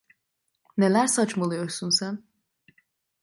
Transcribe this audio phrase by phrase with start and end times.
[0.77, 2.23] Neler saçmalıyorsun sen?